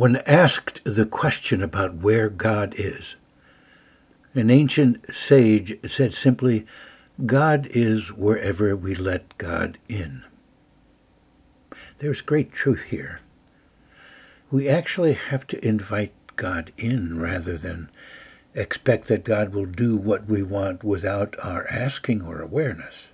[0.00, 3.16] When asked the question about where God is,
[4.32, 6.64] an ancient sage said simply,
[7.26, 10.24] God is wherever we let God in.
[11.98, 13.20] There's great truth here.
[14.50, 17.90] We actually have to invite God in rather than
[18.54, 23.12] expect that God will do what we want without our asking or awareness.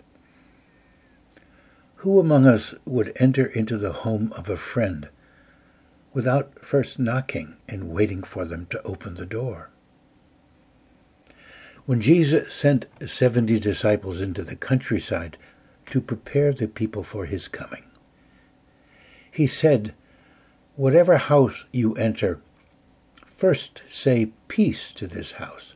[1.96, 5.08] Who among us would enter into the home of a friend
[6.16, 9.68] without first knocking and waiting for them to open the door?
[11.84, 15.36] When Jesus sent 70 disciples into the countryside
[15.90, 17.84] to prepare the people for his coming,
[19.30, 19.92] he said,
[20.74, 22.40] Whatever house you enter,
[23.26, 25.74] first say peace to this house.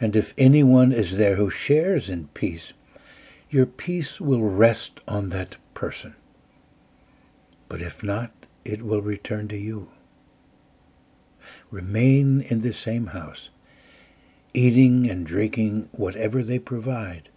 [0.00, 2.74] And if anyone is there who shares in peace,
[3.50, 6.14] your peace will rest on that person.
[7.68, 8.30] But if not,
[8.64, 9.90] it will return to you.
[11.70, 13.50] Remain in the same house
[14.52, 17.28] eating and drinking whatever they provide,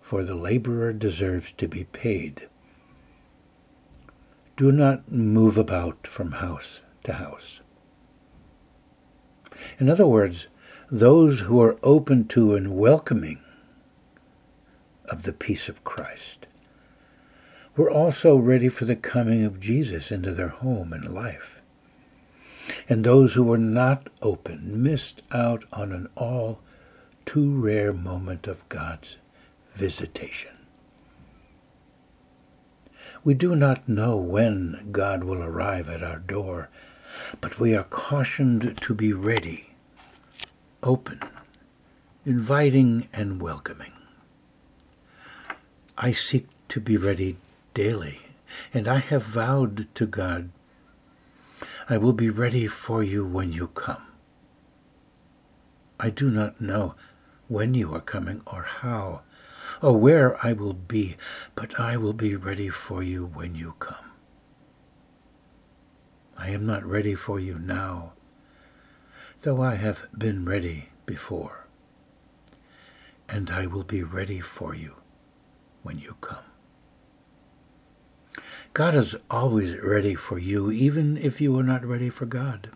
[0.00, 2.48] for the laborer deserves to be paid.
[4.56, 7.60] Do not move about from house to house.
[9.78, 10.48] In other words,
[10.90, 13.42] those who are open to and welcoming
[15.06, 16.46] of the peace of Christ
[17.76, 21.62] were also ready for the coming of Jesus into their home and life
[22.88, 26.60] and those who were not open missed out on an all
[27.24, 29.16] too rare moment of God's
[29.74, 30.50] visitation.
[33.24, 36.68] We do not know when God will arrive at our door,
[37.40, 39.70] but we are cautioned to be ready,
[40.82, 41.20] open,
[42.24, 43.92] inviting, and welcoming.
[45.96, 47.36] I seek to be ready
[47.74, 48.20] daily,
[48.72, 50.50] and I have vowed to God
[51.88, 54.06] I will be ready for you when you come.
[55.98, 56.94] I do not know
[57.48, 59.22] when you are coming or how
[59.82, 61.16] or where I will be,
[61.54, 64.12] but I will be ready for you when you come.
[66.38, 68.12] I am not ready for you now,
[69.42, 71.66] though I have been ready before,
[73.28, 74.96] and I will be ready for you
[75.82, 76.51] when you come.
[78.74, 82.70] God is always ready for you, even if you are not ready for God.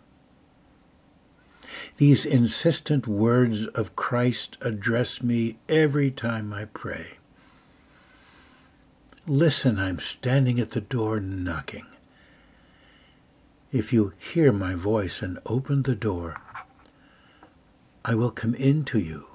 [1.97, 7.17] These insistent words of Christ address me every time I pray.
[9.25, 11.87] Listen, I'm standing at the door knocking.
[13.71, 16.35] If you hear my voice and open the door,
[18.05, 19.27] I will come into you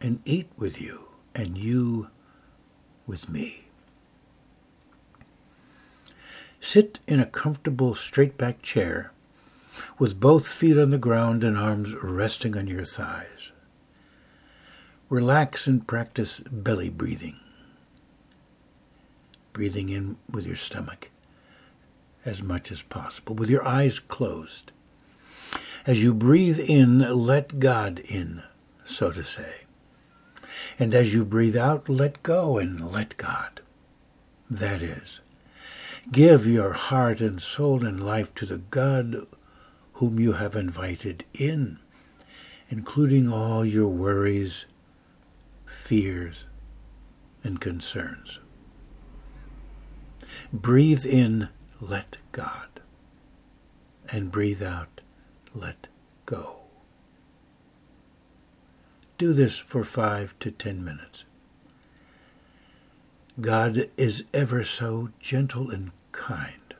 [0.00, 2.08] and eat with you, and you
[3.06, 3.69] with me.
[6.60, 9.12] Sit in a comfortable straight-back chair
[9.98, 13.50] with both feet on the ground and arms resting on your thighs.
[15.08, 17.36] Relax and practice belly breathing.
[19.52, 21.10] Breathing in with your stomach
[22.24, 24.72] as much as possible, with your eyes closed.
[25.86, 28.42] As you breathe in, let God in,
[28.84, 29.62] so to say.
[30.78, 33.62] And as you breathe out, let go and let God.
[34.50, 35.20] That is,
[36.10, 39.16] Give your heart and soul and life to the God
[39.94, 41.78] whom you have invited in,
[42.68, 44.64] including all your worries,
[45.66, 46.44] fears,
[47.44, 48.38] and concerns.
[50.52, 51.48] Breathe in,
[51.80, 52.80] let God,
[54.10, 55.00] and breathe out,
[55.52, 55.88] let
[56.24, 56.62] go.
[59.18, 61.24] Do this for five to ten minutes.
[63.38, 66.74] God is ever so gentle and kind.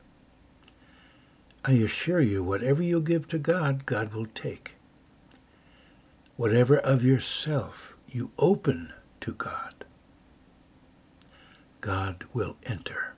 [1.63, 4.75] I assure you, whatever you give to God, God will take.
[6.35, 8.91] Whatever of yourself you open
[9.21, 9.85] to God,
[11.79, 13.15] God will enter.